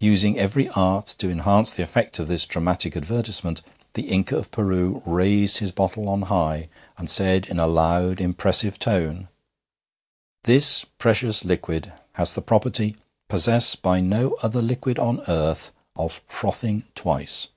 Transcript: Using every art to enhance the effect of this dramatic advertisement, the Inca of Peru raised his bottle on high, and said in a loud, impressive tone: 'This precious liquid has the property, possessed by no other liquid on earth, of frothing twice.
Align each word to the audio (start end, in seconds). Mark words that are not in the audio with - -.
Using 0.00 0.38
every 0.38 0.68
art 0.76 1.06
to 1.16 1.30
enhance 1.30 1.72
the 1.72 1.82
effect 1.82 2.18
of 2.18 2.28
this 2.28 2.44
dramatic 2.44 2.94
advertisement, 2.94 3.62
the 3.94 4.02
Inca 4.02 4.36
of 4.36 4.50
Peru 4.50 5.02
raised 5.06 5.60
his 5.60 5.72
bottle 5.72 6.10
on 6.10 6.20
high, 6.28 6.68
and 6.98 7.08
said 7.08 7.46
in 7.46 7.58
a 7.58 7.66
loud, 7.66 8.20
impressive 8.20 8.78
tone: 8.78 9.28
'This 10.44 10.84
precious 10.98 11.42
liquid 11.46 11.90
has 12.16 12.34
the 12.34 12.42
property, 12.42 12.98
possessed 13.30 13.80
by 13.80 13.98
no 14.02 14.34
other 14.42 14.60
liquid 14.60 14.98
on 14.98 15.22
earth, 15.26 15.72
of 15.96 16.20
frothing 16.28 16.84
twice. 16.94 17.48